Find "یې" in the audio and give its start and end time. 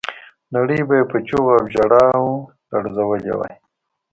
0.99-1.05